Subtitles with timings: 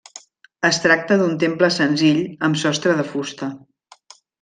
[0.69, 3.57] Es tracta d'un temple senzill amb sostre de fusta.